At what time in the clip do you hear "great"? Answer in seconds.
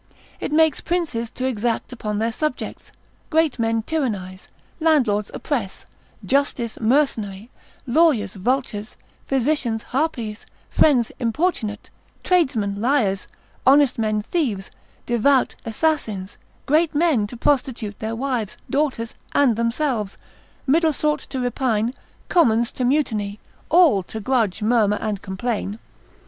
3.29-3.59, 16.65-16.95